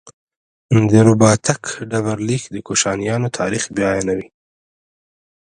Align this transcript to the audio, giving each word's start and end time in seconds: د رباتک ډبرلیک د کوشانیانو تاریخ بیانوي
د 0.89 0.91
رباتک 1.07 1.61
ډبرلیک 1.91 2.43
د 2.53 2.55
کوشانیانو 2.67 3.27
تاریخ 3.39 3.63
بیانوي 3.75 4.27